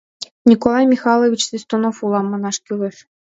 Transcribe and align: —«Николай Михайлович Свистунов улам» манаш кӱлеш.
—«Николай 0.49 0.85
Михайлович 0.93 1.41
Свистунов 1.45 1.95
улам» 2.05 2.27
манаш 2.29 2.57
кӱлеш. 2.65 2.97